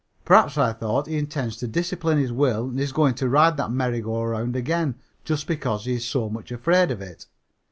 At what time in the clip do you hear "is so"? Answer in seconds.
5.93-6.27